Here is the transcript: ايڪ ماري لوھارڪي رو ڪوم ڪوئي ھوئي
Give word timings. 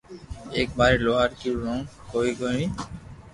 ايڪ 0.55 0.69
ماري 0.77 0.97
لوھارڪي 1.05 1.49
رو 1.51 1.61
ڪوم 1.65 1.81
ڪوئي 2.11 2.31
ھوئي 2.39 2.63